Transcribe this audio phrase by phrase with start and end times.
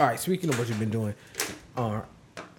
[0.00, 0.18] all right.
[0.18, 1.14] Speaking of what you've been doing,
[1.76, 2.00] uh,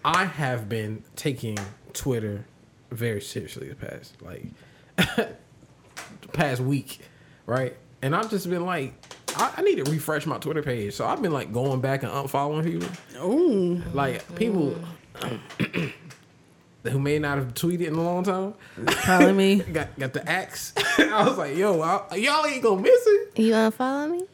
[0.06, 1.58] I have been taking
[1.92, 2.46] Twitter
[2.92, 4.44] very seriously the past like
[4.98, 7.00] the past week,
[7.48, 7.76] right?
[8.04, 8.94] And I've just been like,
[9.36, 10.94] I, I need to refresh my Twitter page.
[10.94, 13.28] So I've been like going back and unfollowing people.
[13.28, 13.82] Ooh.
[13.92, 14.76] Like people
[16.84, 18.54] who may not have tweeted in a long time.
[18.86, 19.56] Calling me.
[19.74, 20.74] got got the axe.
[21.00, 23.40] I was like, yo, I, y'all ain't gonna miss it.
[23.40, 24.26] You unfollow me?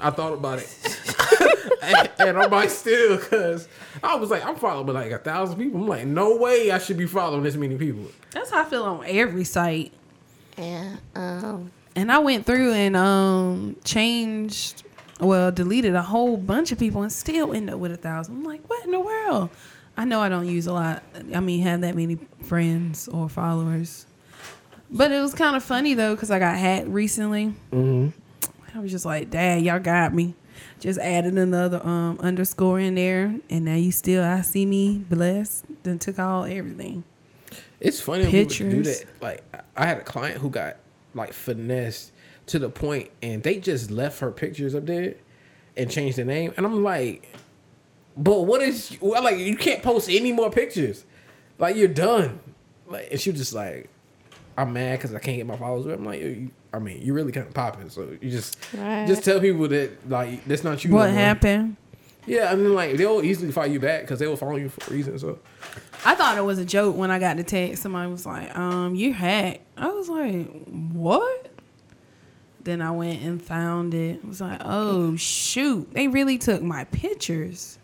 [0.00, 0.97] I thought about it.
[1.82, 3.68] And, and I'm like, still, because
[4.02, 5.80] I was like, I'm following like a thousand people.
[5.80, 8.06] I'm like, no way I should be following this many people.
[8.30, 9.92] That's how I feel on every site.
[10.56, 10.96] Yeah.
[11.14, 11.70] Um.
[11.96, 14.84] And I went through and um changed,
[15.20, 18.36] well, deleted a whole bunch of people and still end up with a thousand.
[18.36, 19.50] I'm like, what in the world?
[19.96, 21.02] I know I don't use a lot.
[21.34, 24.06] I mean, have that many friends or followers.
[24.90, 27.54] But it was kind of funny though because I got hacked recently.
[27.72, 28.08] Mm-hmm.
[28.76, 30.34] I was just like, "Dad, y'all got me."
[30.80, 35.64] Just added another um underscore in there, and now you still I see me blessed.
[35.82, 37.04] Then took all everything.
[37.80, 39.04] It's funny when people do that.
[39.20, 39.44] Like,
[39.76, 40.76] I had a client who got
[41.14, 42.12] like finessed
[42.46, 45.14] to the point, and they just left her pictures up there
[45.76, 46.52] and changed the name.
[46.56, 47.36] And I'm like,
[48.16, 48.96] but what is?
[49.00, 51.04] Well, like, you can't post any more pictures.
[51.58, 52.40] Like, you're done.
[52.86, 53.88] Like, and she was just like,
[54.58, 55.86] I'm mad because I can't get my followers.
[55.86, 57.88] I'm like, you, I mean, you really kind of popping.
[57.90, 59.06] So you just Right.
[59.06, 60.90] just tell people that like that's not you.
[60.92, 61.18] What more.
[61.18, 61.76] happened?
[62.26, 64.90] Yeah, I mean, like they'll easily fight you back because they will follow you for
[64.90, 65.18] a reason.
[65.18, 65.38] So
[66.04, 67.82] I thought it was a joke when I got the text.
[67.82, 69.60] Somebody was like, um, you hacked.
[69.78, 71.48] I was like, what?
[72.64, 74.20] Then I went and found it.
[74.22, 75.90] I was like, oh shoot.
[75.94, 77.78] They really took my pictures.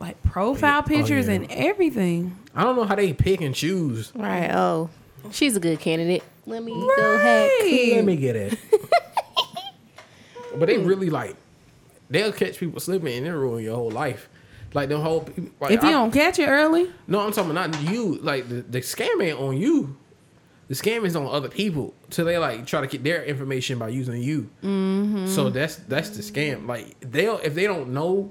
[0.00, 1.34] Like profile Oh, pictures yeah.
[1.34, 2.36] and everything.
[2.54, 4.12] I don't know how they pick and choose.
[4.14, 4.50] Right.
[4.52, 4.90] Oh,
[5.32, 6.22] she's a good candidate.
[6.46, 7.50] Let me go hack.
[7.62, 8.58] Let me get it.
[10.56, 11.36] but they really like
[12.10, 14.28] they'll catch people slipping and it'll ruin your whole life.
[14.74, 17.50] Like the whole people- like If you I- don't catch it early, No, I'm talking
[17.50, 18.16] about not you.
[18.16, 19.96] Like the, the scam ain't on you.
[20.68, 21.94] The scam is on other people.
[22.10, 24.50] So they like try to get their information by using you.
[24.62, 25.26] Mm-hmm.
[25.26, 26.66] So that's that's the scam.
[26.66, 28.30] Like they'll if they don't know,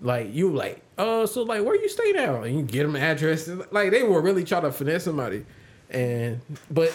[0.00, 3.02] like you like, uh, so like where you stay now, and you get them an
[3.02, 3.48] address.
[3.70, 5.44] Like they will really try to finesse somebody,
[5.90, 6.40] and
[6.70, 6.92] but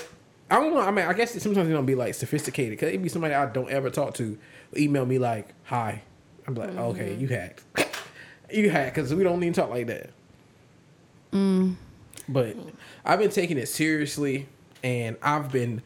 [0.49, 0.81] I don't know.
[0.81, 3.45] I mean, I guess sometimes they don't be like sophisticated because it be somebody I
[3.47, 4.37] don't ever talk to
[4.77, 6.03] email me like, hi.
[6.45, 7.21] I'm like, okay, mm-hmm.
[7.21, 7.63] you hacked.
[8.51, 10.09] you hacked because we don't need to talk like that.
[11.31, 11.75] Mm.
[12.29, 12.55] But
[13.03, 14.47] I've been taking it seriously
[14.83, 15.81] and I've been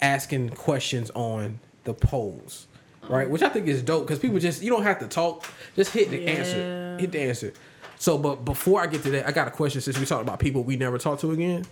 [0.00, 2.66] asking questions on the polls,
[3.08, 3.26] right?
[3.26, 3.30] Oh.
[3.30, 6.10] Which I think is dope because people just, you don't have to talk, just hit
[6.10, 6.96] the answer.
[6.98, 7.52] Hit the answer.
[7.98, 10.38] So, but before I get to that, I got a question since we talked about
[10.38, 11.66] people we never talk to again.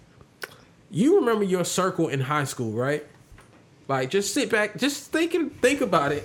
[0.90, 3.04] You remember your circle in high school, right?
[3.88, 6.24] Like, just sit back, just think and think about it.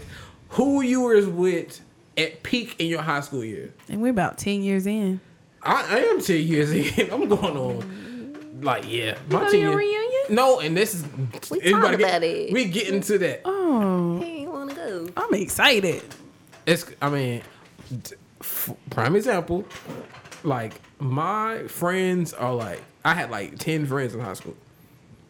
[0.49, 1.79] Who you were with
[2.17, 3.73] at peak in your high school year?
[3.89, 5.19] and we're about ten years in.
[5.63, 7.11] I, I am ten years in.
[7.13, 8.61] I'm going on.
[8.61, 10.21] Like yeah, my go 10 your years- reunion?
[10.35, 11.03] No, and this is
[11.49, 12.53] We everybody talked get- about it.
[12.53, 13.41] We get into that.
[13.45, 15.07] Oh, He want to go.
[15.17, 16.03] I'm excited.
[16.67, 17.41] It's I mean,
[18.03, 19.65] d- f- prime example.
[20.43, 24.55] Like my friends are like I had like ten friends in high school.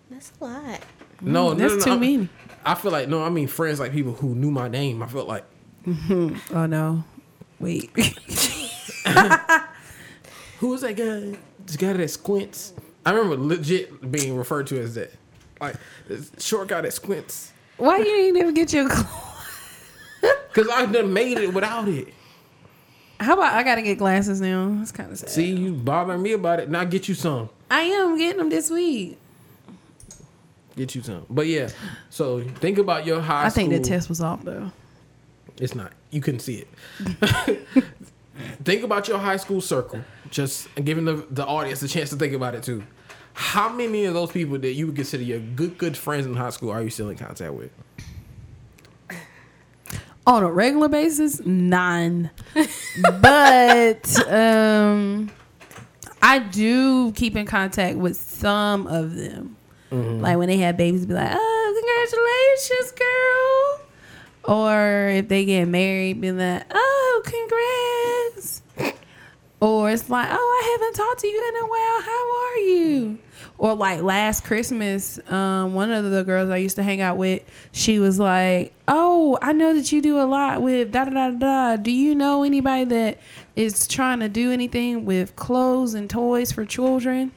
[0.09, 0.79] That's a lot.
[1.21, 2.29] No, mm, no, that's no, no, too I- many.
[2.63, 5.01] I feel like no, I mean friends like people who knew my name.
[5.01, 5.43] I felt like
[6.09, 7.03] Oh no,
[7.59, 7.89] wait.
[10.59, 11.37] who was that guy?
[11.65, 12.73] This guy that squints.
[13.05, 15.11] I remember legit being referred to as that.
[15.59, 15.75] Like
[16.07, 17.51] this short guy that squints.
[17.77, 18.85] Why you ain't never get your?
[18.87, 19.05] Glasses?
[20.53, 22.13] Cause I done made it without it.
[23.19, 24.77] How about I gotta get glasses now?
[24.81, 25.29] It's kind of sad.
[25.29, 26.69] See, you bothering me about it.
[26.69, 27.49] Now get you some.
[27.71, 29.17] I am getting them this week.
[30.75, 31.25] Get you some.
[31.29, 31.69] But yeah,
[32.09, 33.45] so think about your high school.
[33.45, 33.69] I school.
[33.69, 34.71] think the test was off though.
[35.57, 35.93] It's not.
[36.09, 37.67] You couldn't see it.
[38.63, 40.01] think about your high school circle.
[40.29, 42.83] Just giving the, the audience a chance to think about it too.
[43.33, 46.49] How many of those people that you would consider your good good friends in high
[46.49, 47.71] school are you still in contact with?
[50.27, 52.31] On a regular basis, none.
[53.21, 55.31] but um,
[56.21, 59.57] I do keep in contact with some of them.
[59.91, 60.21] Mm-hmm.
[60.21, 61.81] Like when they have babies, be like, "Oh,
[62.69, 62.91] congratulations,
[64.43, 68.61] girl!" Or if they get married, be like, "Oh, congrats!"
[69.59, 72.01] Or it's like, "Oh, I haven't talked to you in a while.
[72.01, 73.19] How are you?"
[73.61, 77.43] Or like last Christmas, um, one of the girls I used to hang out with,
[77.71, 81.29] she was like, "Oh, I know that you do a lot with da da da
[81.29, 81.75] da.
[81.75, 83.19] Do you know anybody that
[83.55, 87.33] is trying to do anything with clothes and toys for children?"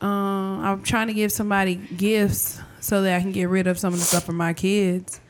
[0.00, 3.92] Um, I'm trying to give somebody gifts so that I can get rid of some
[3.92, 5.20] of the stuff for my kids.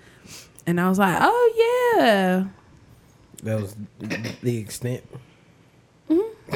[0.67, 2.47] And I was like, "Oh yeah."
[3.43, 3.77] That was
[4.41, 5.05] the extent.
[6.09, 6.55] Mm-hmm.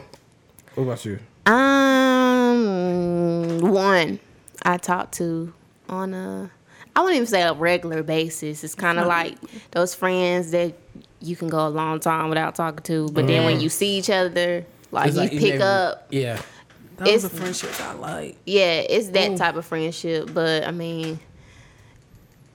[0.75, 1.19] What about you?
[1.45, 3.12] Um,
[3.61, 4.21] one
[4.63, 5.53] I talk to
[5.89, 6.51] on a,
[6.95, 8.65] I wouldn't even say a regular basis.
[8.65, 9.37] It's kind of like
[9.73, 10.75] those friends that
[11.21, 13.63] you can go a long time without talking to, but then when mm.
[13.63, 16.07] you see each other, like you like you pick never- up.
[16.11, 16.41] Yeah.
[16.99, 18.37] Those It's- are friendships I like.
[18.45, 19.39] Yeah, it's that Ooh.
[19.39, 20.31] type of friendship.
[20.33, 21.19] But I mean,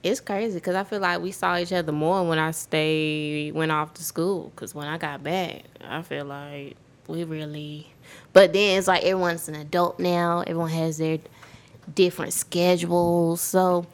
[0.02, 3.72] it's crazy because I feel like we saw each other more when I stayed, went
[3.72, 4.52] off to school.
[4.54, 6.76] Because when I got back, I feel like
[7.08, 7.92] we really.
[8.32, 10.40] But then it's like everyone's an adult now.
[10.40, 11.18] Everyone has their
[11.94, 13.40] different schedules.
[13.40, 13.86] So,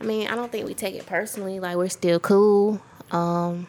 [0.00, 1.60] I mean, I don't think we take it personally.
[1.60, 2.80] Like we're still cool.
[3.10, 3.66] Um,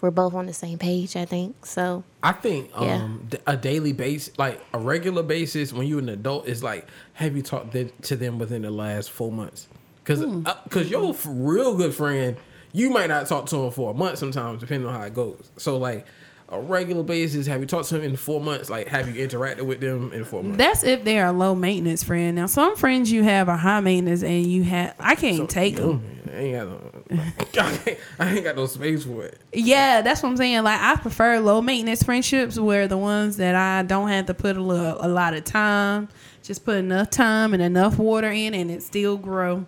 [0.00, 1.14] we're both on the same page.
[1.16, 2.04] I think so.
[2.22, 2.94] I think Yeah.
[2.94, 6.86] um d- a daily basis, like a regular basis, when you're an adult, is like
[7.14, 9.68] have you talked to them within the last four months?
[10.02, 10.24] Because
[10.64, 12.36] because your real good friend,
[12.72, 15.50] you might not talk to him for a month sometimes, depending on how it goes.
[15.58, 16.06] So like
[16.50, 18.68] a regular basis, have you talked to them in four months?
[18.68, 20.58] Like have you interacted with them in four months?
[20.58, 22.36] That's if they're a low maintenance friend.
[22.36, 26.02] Now, some friends you have are high maintenance, and you have I can't take them.
[26.32, 27.22] I ain't got no,
[27.62, 29.38] I ain't- I ain't got no space for it.
[29.52, 30.62] Yeah, that's what I'm saying.
[30.62, 34.56] Like I prefer low maintenance friendships, where the ones that I don't have to put
[34.56, 36.08] a, little, a lot of time,
[36.42, 39.66] just put enough time and enough water in, and it still grow.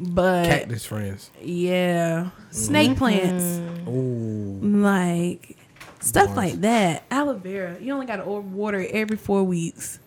[0.00, 1.30] But Cactus friends.
[1.42, 2.98] yeah, snake mm-hmm.
[2.98, 4.60] plants, Ooh.
[4.78, 5.57] like
[6.00, 6.36] stuff Bars.
[6.36, 7.04] like that.
[7.10, 9.98] Aloe vera, you only got to water every four weeks.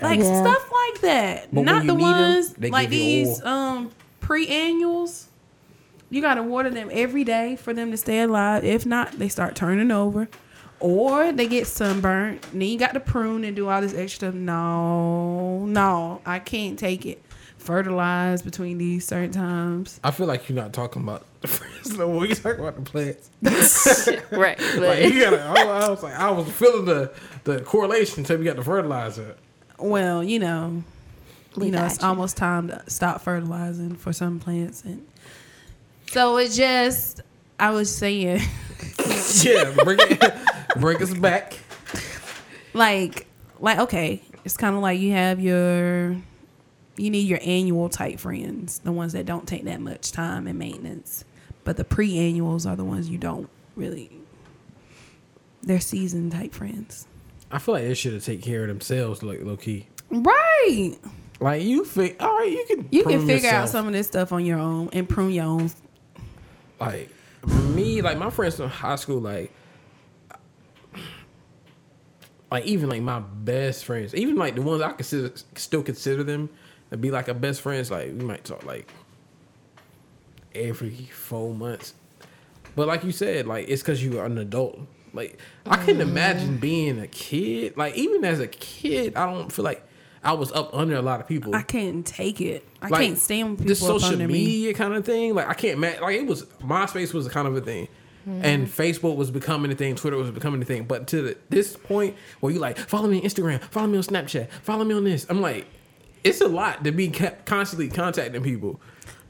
[0.00, 0.42] Like Yeah.
[0.42, 1.48] stuff like that.
[1.52, 3.90] But Not the ones they like these um
[4.20, 5.28] pre-annuals.
[6.10, 8.64] You got to water them every day for them to stay alive.
[8.64, 10.28] If not, they start turning over.
[10.80, 12.40] Or they get sunburned.
[12.52, 14.34] Then you got to prune and do all this extra stuff.
[14.34, 17.20] No, no, I can't take it.
[17.58, 19.98] Fertilize between these certain times.
[20.04, 22.26] I feel like you're not talking about the friends no more.
[22.26, 23.30] You talking about the plants.
[24.30, 24.58] right.
[24.76, 25.40] Like you gotta.
[25.42, 27.12] I, I was like, I was feeling the
[27.44, 29.36] the correlation until we got the fertilizer.
[29.78, 30.82] Well, you know,
[31.56, 32.08] We you know, it's you.
[32.08, 35.06] almost time to stop fertilizing for some plants, and
[36.10, 37.20] so it just.
[37.60, 38.40] I was saying,
[39.42, 40.34] Yeah, bring it,
[40.76, 41.58] bring us back.
[42.72, 43.26] like,
[43.58, 46.16] like okay, it's kind of like you have your,
[46.98, 50.58] you need your annual type friends, the ones that don't take that much time and
[50.58, 51.24] maintenance,
[51.64, 54.10] but the pre-annuals are the ones you don't really.
[55.62, 57.06] They're season type friends,
[57.50, 59.86] I feel like they should have take care of themselves, like low key.
[60.10, 60.94] right?
[61.40, 64.32] Like you think, all right, you can You can figure out some of this stuff
[64.32, 65.70] on your own and prune your own
[66.80, 67.10] Like
[67.74, 69.52] me, like my friends from high school, like
[72.50, 76.48] like even like my best friends, even like the ones I consider still consider them
[76.90, 77.90] to be like a best friends.
[77.90, 78.90] Like we might talk like
[80.54, 81.94] every four months,
[82.76, 84.80] but like you said, like it's because you are an adult.
[85.12, 86.10] Like I couldn't mm-hmm.
[86.10, 87.76] imagine being a kid.
[87.76, 89.84] Like even as a kid, I don't feel like
[90.22, 91.54] I was up under a lot of people.
[91.54, 92.66] I can't take it.
[92.82, 94.34] I Like, can't stand people up social under me.
[94.34, 95.34] media kind of thing.
[95.34, 97.88] Like I can't ma- like it was MySpace was kind of a thing.
[98.28, 98.44] Mm-hmm.
[98.44, 99.94] And Facebook was becoming a thing.
[99.94, 100.84] Twitter was becoming a thing.
[100.84, 104.04] But to the, this point where you like follow me on Instagram, follow me on
[104.04, 105.66] Snapchat, follow me on this, I'm like,
[106.24, 107.08] it's a lot to be
[107.44, 108.80] constantly contacting people.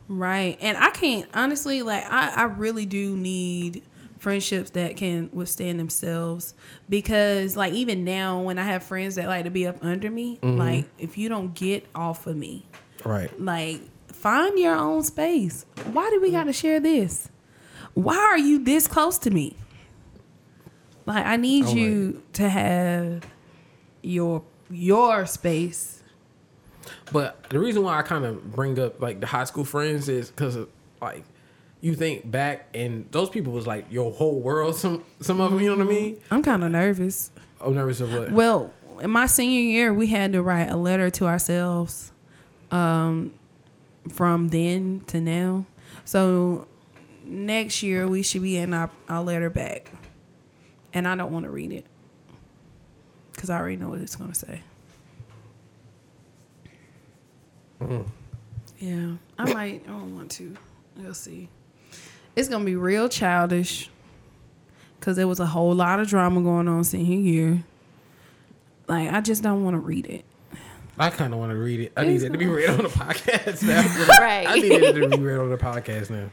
[0.08, 0.56] Right.
[0.60, 3.82] And I can't honestly like I, I really do need
[4.18, 6.54] friendships that can withstand themselves
[6.88, 10.38] because like even now when I have friends that like to be up under me,
[10.42, 10.58] Mm-hmm.
[10.58, 12.66] like if you don't get off of me,
[13.04, 13.30] Right.
[13.40, 13.80] like
[14.12, 15.66] find your own space.
[15.92, 17.28] Why do we got to share this?
[17.94, 19.56] Why are you this close to me?
[21.06, 23.24] Like I need Oh, you to have
[24.02, 25.97] your your space.
[27.12, 30.30] But the reason why I kind of bring up like the high school friends is
[30.30, 30.58] because
[31.00, 31.24] like
[31.80, 34.76] you think back and those people was like your whole world.
[34.76, 36.20] Some some of them, you know what I mean?
[36.30, 37.30] I'm kind of nervous.
[37.60, 38.32] I'm nervous of what.
[38.32, 42.12] Well, in my senior year, we had to write a letter to ourselves
[42.70, 43.32] um,
[44.10, 45.66] from then to now.
[46.04, 46.66] So
[47.24, 49.90] next year, we should be in our, our letter back.
[50.92, 51.84] And I don't want to read it
[53.32, 54.38] because I already know what it's going to
[57.80, 58.04] say.
[58.78, 59.82] Yeah, I might.
[59.86, 60.56] I don't want to.
[60.96, 61.48] We'll see.
[62.36, 63.90] It's gonna be real childish
[65.00, 67.64] because there was a whole lot of drama going on senior year.
[68.86, 70.24] Like I just don't want to read it.
[71.00, 71.92] I kind of want to read it.
[71.96, 73.82] I It's need it to be read on the podcast now.
[74.20, 74.48] Right.
[74.48, 76.28] I need it to be read on the podcast now.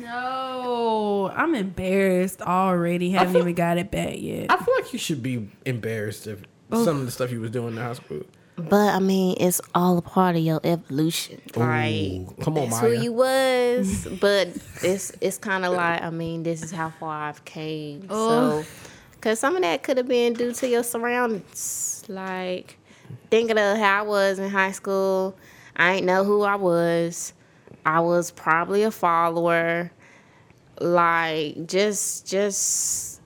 [0.00, 3.10] No, I'm embarrassed already.
[3.10, 4.46] Haven't feel- even got it back yet.
[4.50, 6.84] I feel like you should be embarrassed of Oh.
[6.84, 8.22] some of the stuff you was doing in high school.
[8.56, 11.40] But I mean, it's all a part of your evolution.
[11.56, 12.24] Right.
[12.42, 12.94] come on, That's Maya.
[12.96, 14.06] who you was.
[14.20, 14.48] but
[14.82, 18.06] it's it's kind of like I mean, this is how far I've came.
[18.10, 18.62] Oh.
[18.62, 18.68] So,
[19.20, 22.04] cause some of that could have been due to your surroundings.
[22.08, 22.76] Like
[23.30, 25.36] thinking of how I was in high school,
[25.76, 27.32] I ain't know who I was.
[27.86, 29.90] I was probably a follower.
[30.80, 33.20] Like just just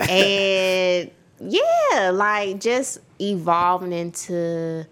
[0.00, 1.10] and
[1.40, 4.86] yeah, like just evolving into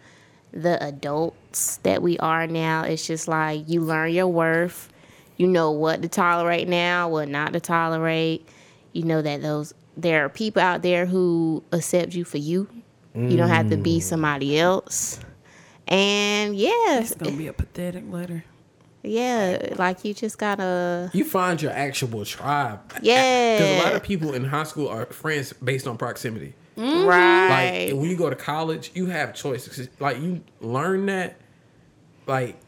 [0.52, 2.82] the adults that we are now.
[2.84, 4.88] It's just like you learn your worth.
[5.36, 8.48] You know what to tolerate now, what not to tolerate.
[8.92, 12.68] You know that those there are people out there who accept you for you.
[13.14, 14.02] You don't have to be mm.
[14.02, 15.20] somebody else.
[15.86, 18.44] And yeah, It's gonna be a pathetic letter.
[19.02, 22.80] Yeah, like you just gotta You find your actual tribe.
[23.02, 26.54] yeah, Because a lot of people in high school are friends based on proximity.
[26.76, 27.06] Mm-hmm.
[27.06, 27.86] right.
[27.88, 29.88] Like when you go to college, you have choices.
[29.98, 31.36] Like you learn that,
[32.26, 32.58] like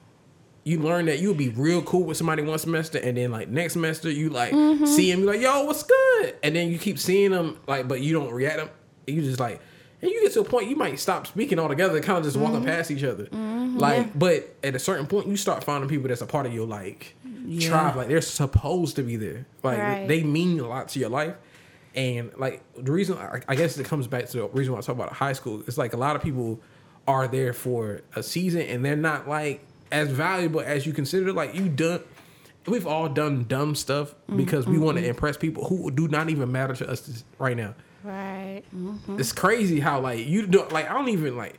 [0.65, 3.75] you learn that you'll be real cool with somebody one semester, and then like next
[3.75, 4.85] semester you like mm-hmm.
[4.87, 8.01] see him, you like yo, what's good, and then you keep seeing them, like but
[8.01, 8.71] you don't react them.
[9.07, 9.61] You just like,
[10.05, 12.59] and you get to a point you might stop speaking altogether, kind of just walking
[12.59, 12.67] mm-hmm.
[12.67, 13.25] past each other.
[13.25, 16.53] Mm-hmm, like, but at a certain point, you start finding people that's a part of
[16.53, 17.69] your like Yeah.
[17.71, 17.97] tribe.
[17.97, 19.47] Like they're supposed to be there.
[19.63, 20.07] Like Right.
[20.07, 21.35] they mean a lot to your life.
[21.95, 23.17] And like the reason,
[23.49, 25.63] I, guess it comes back to the reason why I talk about high school.
[25.67, 26.61] It's like a lot of people
[27.09, 31.33] are there for a season, and they're not like as valuable as you consider.
[31.33, 32.03] Like you done,
[32.67, 36.29] we've all done dumb stuff because we mm-hmm, want to impress people who do not
[36.29, 37.75] even matter to us right now.
[38.05, 38.63] Right.
[38.75, 39.19] Mm-hmm.
[39.19, 40.89] It's crazy how like you don't like.
[40.89, 41.59] I don't even like.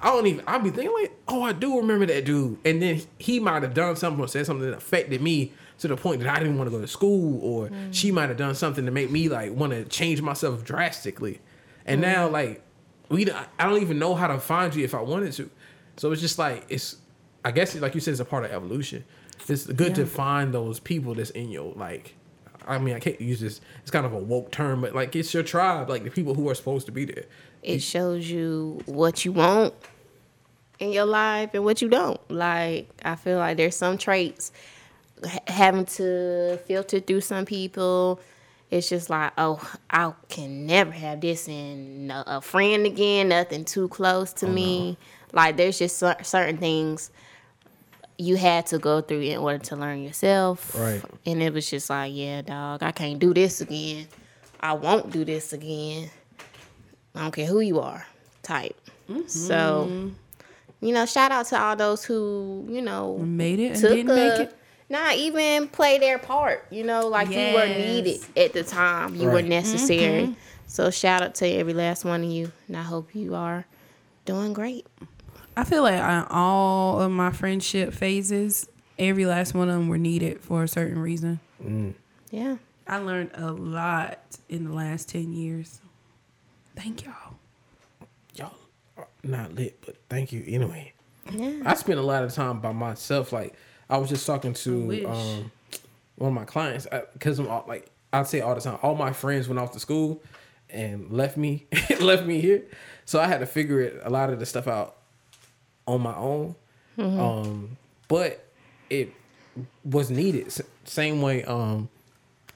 [0.00, 0.44] I don't even.
[0.46, 3.74] I'll be thinking like, oh, I do remember that dude, and then he might have
[3.74, 6.70] done something or said something that affected me to the point that I didn't want
[6.70, 7.88] to go to school, or mm.
[7.92, 11.40] she might have done something to make me like want to change myself drastically,
[11.86, 12.04] and mm.
[12.04, 12.62] now like
[13.08, 15.50] we, don't- I don't even know how to find you if I wanted to,
[15.96, 16.96] so it's just like it's.
[17.46, 19.04] I guess like you said, it's a part of evolution.
[19.48, 22.14] It's good to find those people that's in your like.
[22.66, 23.60] I mean, I can't use this.
[23.82, 26.48] It's kind of a woke term, but like it's your tribe, like the people who
[26.48, 27.24] are supposed to be there.
[27.62, 29.74] It shows you what you want
[30.78, 32.20] in your life and what you don't.
[32.30, 34.52] Like I feel like there's some traits
[35.46, 38.20] having to filter through some people.
[38.70, 43.28] It's just like, oh, I can never have this in a a friend again.
[43.28, 44.98] Nothing too close to oh, me.
[45.32, 47.10] Like there's just certain things
[48.18, 50.74] you had to go through in order to learn yourself.
[50.78, 51.02] Right.
[51.26, 54.06] And it was just like, yeah, dog, I can't do this again.
[54.60, 56.10] I won't do this again.
[57.14, 58.06] I don't care who you are,
[58.42, 58.76] type.
[59.26, 60.10] So,
[60.80, 64.14] you know, shout out to all those who, you know, Made it and took didn't
[64.14, 64.56] make it.
[64.88, 66.66] Not even play their part.
[66.70, 69.14] You know, like you were needed at the time.
[69.14, 69.44] You were Right.
[69.46, 70.22] necessary.
[70.24, 70.32] Mm-hmm.
[70.66, 73.66] So shout out to every last one of you, and I hope you are
[74.24, 74.86] doing great.
[75.56, 78.68] I feel like on all of my friendship phases,
[78.98, 81.40] every last one of them were needed for a certain reason.
[81.62, 81.94] Mm.
[82.30, 82.56] Yeah.
[82.86, 84.18] I learned a lot
[84.48, 85.80] in the last 10 years.
[86.76, 87.36] Thank y'all.
[88.34, 88.54] y'all
[88.96, 90.92] are not lit, but thank you anyway.
[91.32, 91.62] Yeah.
[91.64, 93.32] I spent a lot of time by myself.
[93.32, 93.54] Like
[93.88, 95.50] I was just talking to um,
[96.16, 98.78] one of my clients uh, because I'm all, like I'd say all the time.
[98.82, 100.22] All my friends went off to school
[100.68, 101.66] and left me,
[102.00, 102.64] left me here.
[103.06, 104.96] So I had to figure it a lot of the stuff out
[105.86, 106.54] on my own.
[106.98, 107.76] Um,
[108.08, 108.46] but
[108.90, 109.12] it
[109.84, 110.46] was needed.
[110.46, 111.88] S- Same way um,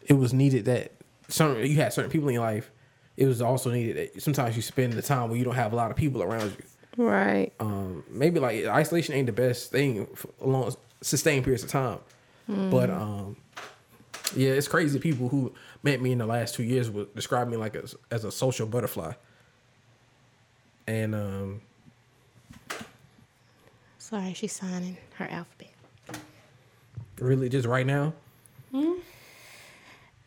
[0.06, 0.92] it was needed that
[1.28, 2.70] some you had certain people in your life.
[3.16, 5.76] It was also needed that sometimes you spend the time where you don't have a
[5.76, 6.52] lot of people around
[6.96, 7.52] you Right.
[7.60, 11.98] um, maybe like isolation ain't the best thing for long sustained periods of time.
[12.48, 13.36] But um,
[14.36, 14.98] yeah, it's crazy.
[14.98, 18.24] People who met me in the last two years would describe me like as, as
[18.24, 19.12] a social butterfly.
[20.86, 21.60] And um,
[24.08, 25.68] Sorry, she's signing her alphabet.
[27.20, 28.14] really, just right now.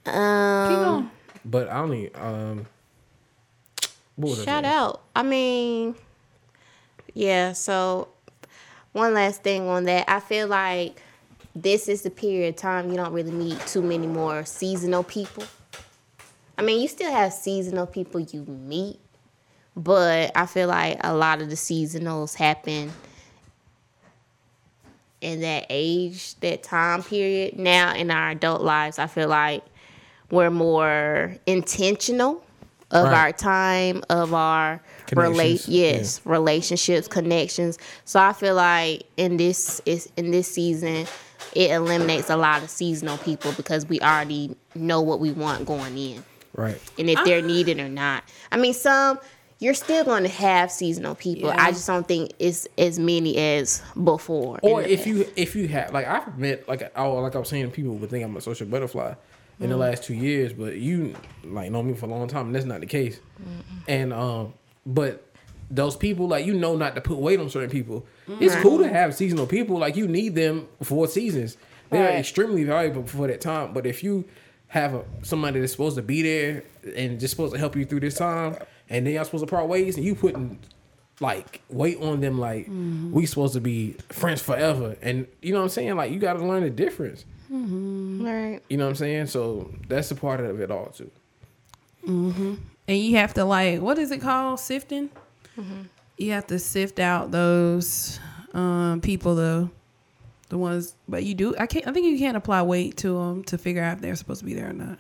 [0.06, 1.12] Um,
[1.44, 2.68] But I only um,
[4.18, 5.02] what was Shout out.
[5.16, 5.96] I mean,
[7.16, 8.10] yeah, so
[8.92, 10.08] one last thing on that.
[10.08, 11.02] I feel like
[11.56, 15.46] this is the period of time you don't really meet too many more seasonal people.
[16.56, 19.00] I mean, you still have seasonal people you meet,
[19.76, 22.92] but I feel like a lot of the seasonals happen
[25.22, 27.58] in that age, that time period.
[27.58, 29.64] Now in our adult lives, I feel like
[30.30, 32.44] we're more intentional
[32.90, 33.14] of Right.
[33.14, 34.82] our time, of our
[35.16, 37.78] relate yes, relationships, connections.
[38.06, 41.08] So I feel like in this is in this season
[41.54, 45.98] it eliminates a lot of seasonal people because we already know what we want going
[45.98, 46.24] in.
[46.54, 46.80] Right.
[47.00, 48.24] and if they're needed or not.
[48.52, 49.20] I mean, some
[49.62, 51.50] you're still going to have seasonal people.
[51.50, 51.56] Yeah.
[51.64, 54.60] I just don't think it's as many as before.
[54.64, 55.08] Or if past.
[55.08, 58.10] you if you have like I've met like oh like I was saying people would
[58.10, 59.14] think I'm a social butterfly
[59.60, 61.14] in the last two years, but you
[61.44, 63.20] like know me for a long time and that's not the case.
[63.88, 64.54] And um
[64.86, 65.28] but
[65.70, 68.04] those people like you know not to put weight on certain people.
[68.40, 71.56] It's cool to have seasonal people like you need them for seasons.
[71.92, 72.20] They're Right.
[72.20, 73.74] extremely valuable for that time.
[73.74, 74.26] But if you
[74.70, 76.64] have a, somebody that's supposed to be there
[76.96, 78.56] and just supposed to help you through this time,
[78.92, 80.60] and then y'all supposed to part ways, and you putting
[81.20, 83.12] like weight on them, like mm-hmm.
[83.12, 85.96] we supposed to be friends forever, and you know what I'm saying?
[85.96, 87.26] Like you got to learn the difference.
[87.52, 88.26] Mm-hmm.
[88.26, 88.62] right.
[88.70, 89.28] You know what I'm saying?
[89.28, 91.12] So that's a part of it all too.
[92.08, 92.56] Mm-hmm.
[92.88, 95.12] and you have to like what is it called sifting
[96.18, 98.20] you have to sift out those
[98.54, 99.70] um people the
[100.50, 103.44] the ones but you do i can't i think you can't apply weight to them
[103.44, 104.98] to figure out if they're supposed to be there or not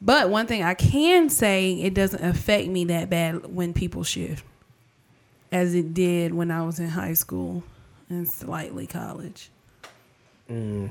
[0.00, 4.44] but one thing i can say it doesn't affect me that bad when people shift
[5.52, 7.62] as it did when i was in high school
[8.08, 9.50] and slightly college
[10.50, 10.88] mm.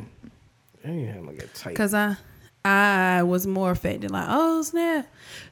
[0.85, 1.75] And you like a tight.
[1.75, 2.15] Cause I
[2.63, 4.11] I was more affected.
[4.11, 5.07] Like, oh snap,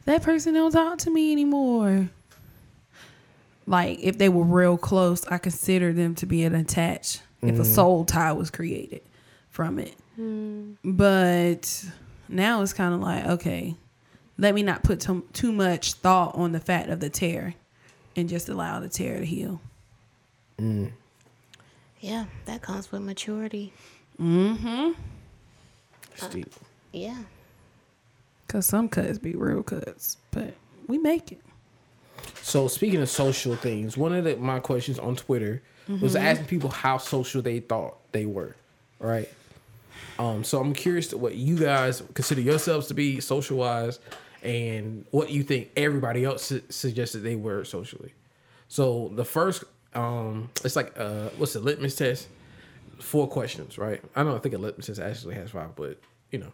[0.05, 2.09] that person don't talk to me anymore.
[3.65, 7.23] Like if they were real close, I consider them to be an attached.
[7.41, 7.63] If a mm-hmm.
[7.63, 9.01] soul tie was created
[9.49, 10.77] from it, mm.
[10.83, 11.85] but
[12.27, 13.75] now it's kind of like okay,
[14.37, 17.55] let me not put too, too much thought on the fact of the tear,
[18.15, 19.61] and just allow the tear to heal.
[20.59, 20.91] Mm.
[21.99, 23.73] Yeah, that comes with maturity.
[24.19, 24.91] Mm-hmm.
[26.15, 26.53] Steep.
[26.91, 27.17] Yeah.
[28.47, 30.53] Cause some cuts be real cuts, but
[30.87, 31.41] we make it.
[32.41, 35.61] So speaking of social things, one of the, my questions on Twitter
[36.01, 38.55] was asking people how social they thought they were,
[38.99, 39.29] right?
[40.23, 43.99] Um, so I'm curious to what you guys consider yourselves to be social wise,
[44.41, 48.13] and what you think everybody else su- suggested they were socially.
[48.67, 49.63] So the first,
[49.93, 52.27] um, it's like uh, what's the litmus test?
[52.99, 54.01] Four questions, right?
[54.15, 55.99] I don't think a litmus test actually has five, but
[56.31, 56.51] you know,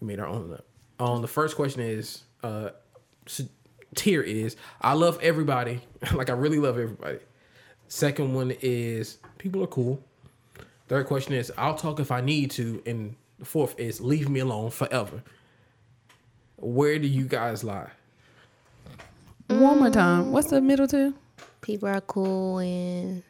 [0.00, 0.64] we made our own up.
[0.98, 2.70] Um, the first question is, uh,
[3.26, 3.42] s-
[3.94, 5.80] tier is I love everybody,
[6.14, 7.18] like I really love everybody.
[7.88, 10.02] Second one is people are cool.
[10.88, 14.40] Third question is I'll talk if I need to, and the fourth is leave me
[14.40, 15.22] alone forever.
[16.56, 17.90] Where do you guys lie?
[19.48, 20.32] One more time.
[20.32, 21.14] What's the middle two?
[21.60, 23.22] People are cool and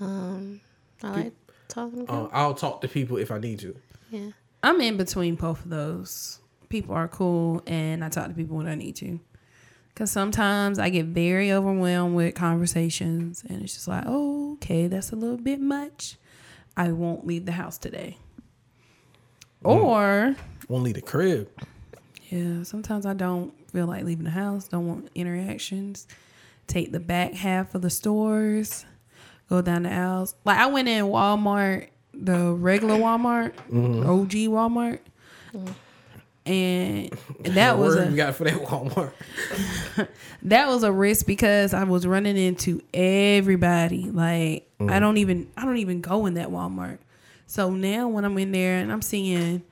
[0.00, 0.60] um
[1.02, 1.32] I like
[1.68, 2.28] talking to Uh.
[2.32, 3.76] I'll talk to people if I need to.
[4.10, 4.30] yeah.
[4.62, 6.40] I'm in between both of those.
[6.68, 9.20] People are cool, and I talk to people when I need to.
[9.88, 15.12] Because sometimes I get very overwhelmed with conversations, and it's just like, oh, okay, that's
[15.12, 16.16] a little bit much.
[16.76, 18.18] I won't leave the house today.
[19.64, 20.36] Or,
[20.68, 21.48] Won't leave the crib.
[22.28, 26.06] yeah, sometimes I don't feel like leaving the house, don't want interactions.
[26.66, 28.84] Take the back half of the stores,
[29.48, 30.34] go down the aisles.
[30.44, 34.08] Like I went in Walmart, the regular Walmart, mm-hmm.
[34.08, 35.00] OG Walmart,
[35.52, 36.50] mm-hmm.
[36.50, 37.10] and
[37.54, 39.12] that was a you got for that Walmart.
[40.42, 44.10] that was a risk because I was running into everybody.
[44.10, 46.98] Like I don't even I don't even go in that Walmart.
[47.46, 49.62] So now when I'm in there and I'm seeing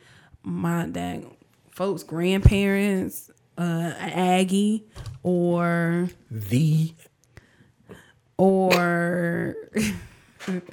[0.42, 1.26] my dad
[1.70, 4.86] folks grandparents, uh Aggie
[5.22, 6.94] or The
[8.36, 9.56] or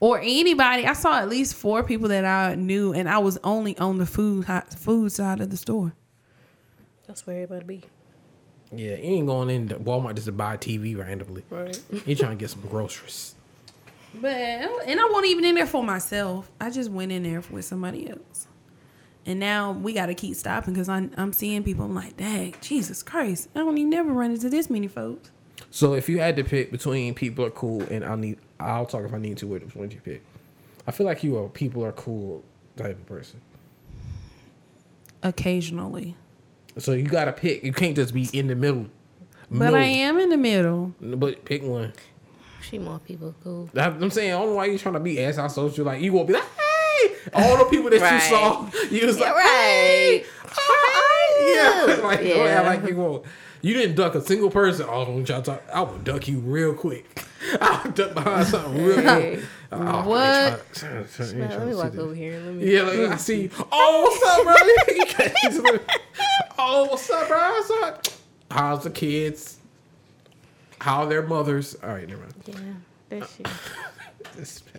[0.00, 0.86] or anybody.
[0.86, 4.06] I saw at least four people that I knew, and I was only on the
[4.06, 5.94] food food side of the store.
[7.06, 7.84] That's where everybody be.
[8.74, 11.44] Yeah, you ain't going in Walmart just to buy a TV randomly.
[11.50, 11.78] Right.
[12.06, 13.34] You trying to get some groceries.
[14.14, 16.50] But and I wasn't even in there for myself.
[16.60, 18.46] I just went in there with somebody else.
[19.24, 21.84] And now we got to keep stopping because I'm, I'm seeing people.
[21.84, 23.48] I'm like, dang, Jesus Christ!
[23.54, 25.30] I don't even never run into this many folks.
[25.70, 29.04] So if you had to pick between people are cool and I'll need I'll talk
[29.04, 30.22] if I need to, which one you pick?
[30.86, 32.42] I feel like you are people are cool
[32.76, 33.40] type of person.
[35.22, 36.16] Occasionally,
[36.78, 37.62] So you gotta pick.
[37.64, 38.86] You can't just be in the middle.
[39.50, 39.74] but No.
[39.78, 40.94] I am in the middle.
[41.00, 41.92] But pick one.
[42.62, 43.68] She more people cool.
[43.76, 45.84] I'm saying, I don't know why you trying to be anti-social.
[45.84, 48.14] Like you won't be like, hey, all the people that Right.
[48.14, 49.44] you saw, you was like, right.
[49.44, 51.86] hey, hi.
[51.96, 52.34] yeah, like Yeah.
[52.44, 52.60] yeah.
[52.62, 53.24] like you won't.
[53.62, 54.86] You didn't duck a single person.
[54.88, 57.22] Oh, when y'all talk, I will duck you real quick.
[57.60, 59.44] I would duck behind something real quick.
[59.70, 60.74] Oh, I ain't What?
[60.74, 62.40] trying- trying- ain't Let me walk over here.
[62.44, 62.74] Let me.
[62.74, 63.42] Yeah, like, I see.
[63.42, 63.50] you.
[63.70, 65.84] Oh, what's up, brother?
[66.58, 67.38] Oh, what's up, bro?
[67.38, 68.06] What's up?
[68.50, 69.58] How's the kids?
[70.80, 71.74] How are their mothers?
[71.82, 72.34] All right, never mind.
[72.46, 72.54] Yeah,
[73.20, 73.48] that shit.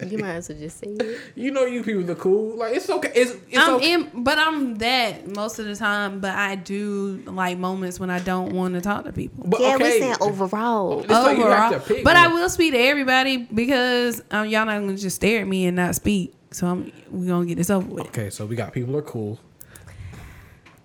[0.09, 1.19] You might as well just say it.
[1.35, 2.57] You know, you people are cool.
[2.57, 3.11] Like it's okay.
[3.13, 3.93] It's, it's I'm okay.
[3.93, 6.19] in, but I'm that most of the time.
[6.19, 9.45] But I do like moments when I don't want to talk to people.
[9.47, 9.83] But yeah, okay.
[9.83, 11.01] we saying overall.
[11.01, 14.47] It's like you have Overall, to pick but I will speak to everybody because um,
[14.47, 16.33] y'all not gonna just stare at me and not speak.
[16.51, 18.07] So I'm, we gonna get this over with.
[18.07, 19.39] Okay, so we got people are cool.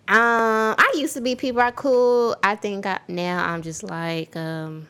[0.09, 2.37] Um, I used to be people are cool.
[2.43, 4.89] I think I, now I'm just like um,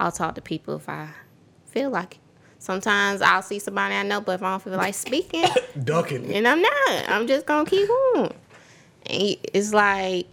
[0.00, 1.10] I'll talk to people if I
[1.72, 2.18] feel like it.
[2.58, 5.46] Sometimes I'll see somebody I know, but if I don't feel like speaking,
[5.84, 6.32] Ducking.
[6.32, 8.32] and I'm not, I'm just gonna keep on.
[9.06, 10.28] And it's like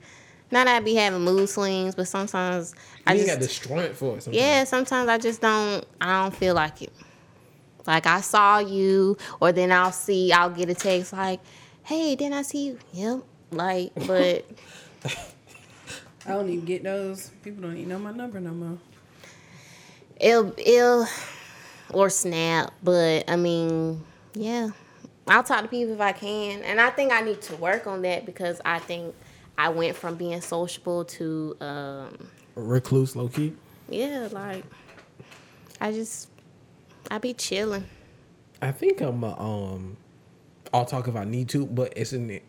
[0.52, 2.76] not that I be having mood swings, but sometimes
[3.08, 4.24] I just got the strength for it.
[4.24, 4.44] Sometimes.
[4.44, 6.94] yeah, sometimes I just don't I don't feel like it.
[7.88, 11.40] Like I saw you or then I'll see I'll get a text like,
[11.84, 12.80] Hey, didn't I see you?
[12.94, 13.24] Yep.
[13.52, 14.46] Like, but
[16.26, 17.32] I don't even get those.
[17.44, 18.78] People don't even know my number no more.
[20.20, 21.08] It'll it'll
[21.92, 24.04] or snap, but I mean,
[24.34, 24.70] yeah.
[25.28, 26.64] I'll talk to people if I can.
[26.64, 29.14] And I think I need to work on that because I think
[29.58, 33.54] I went from being sociable to um Recluse, low key.
[33.90, 34.64] yeah, like
[35.80, 36.30] I just
[37.12, 37.86] I be chilling.
[38.62, 39.98] I think I'm a, um.
[40.74, 42.42] I'll talk if I need to, but it's an e-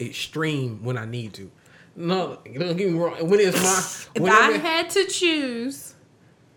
[0.00, 1.50] extreme when I need to.
[1.94, 3.28] No, don't get me wrong.
[3.28, 5.94] When it's my, If when I had to choose,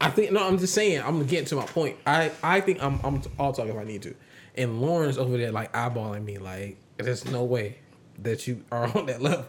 [0.04, 0.46] I think no.
[0.46, 1.02] I'm just saying.
[1.02, 1.98] I'm getting to my point.
[2.06, 4.14] I I think I'm I'm I'll talk if I need to.
[4.56, 7.78] And Lauren's over there like eyeballing me like there's no way
[8.20, 9.46] that you are on that level.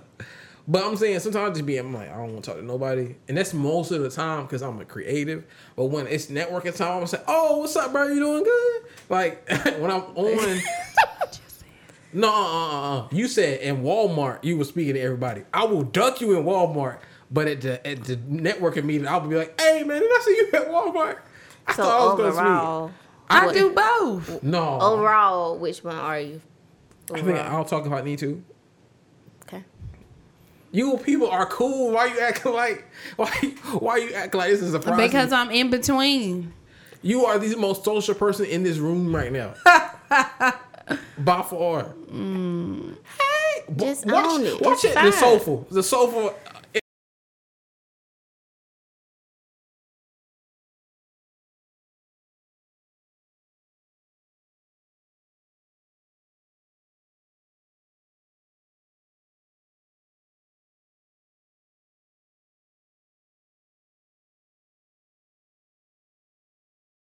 [0.66, 2.64] But I'm saying sometimes I just be I'm like I don't want to talk to
[2.64, 5.44] nobody, and that's most of the time because I'm a creative.
[5.74, 8.06] But when it's networking time, I'm say, "Oh, what's up, bro?
[8.06, 9.48] You doing good?" Like
[9.80, 10.60] when I'm on.
[12.16, 13.08] No, uh, uh, uh.
[13.10, 15.42] you said in Walmart you were speaking to everybody.
[15.52, 16.98] I will duck you in Walmart,
[17.30, 20.30] but at the at the networking meeting, I'll be like, "Hey, man, did I see
[20.36, 21.18] you at Walmart?"
[21.66, 22.40] I So thought I was gonna speak.
[22.44, 22.90] overall
[23.30, 24.42] I do both.
[24.42, 26.40] No, Overall, which one are you?
[27.12, 28.42] I think I'll talk if I need to.
[29.42, 29.64] Okay.
[30.72, 31.92] You people are cool.
[31.92, 32.84] Why you acting like
[33.16, 33.28] why
[33.78, 34.96] why you acting like this is a surprise?
[34.98, 36.52] Because I'm in between.
[37.02, 39.54] you are the most social person in this room right now.
[41.18, 41.94] By far.
[42.12, 42.96] Mm.
[43.18, 44.60] Hey, Just watch, own it.
[44.60, 44.94] watch It's it.
[44.94, 45.12] The fine.
[45.12, 46.34] sofa, the sofa